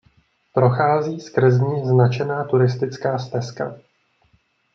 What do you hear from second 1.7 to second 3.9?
značená turistická stezka.